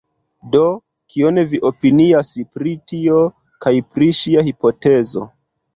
Do, 0.53 0.61
kion 1.15 1.37
vi 1.51 1.59
opinias 1.71 2.33
pri 2.57 2.75
tio? 2.93 3.23
kaj 3.67 3.77
pri 3.93 4.13
ŝia 4.23 4.51
hipotezo? 4.51 5.33